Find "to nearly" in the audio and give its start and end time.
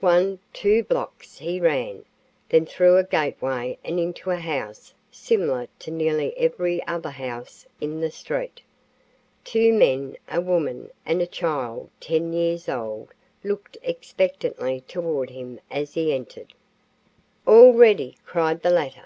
5.80-6.34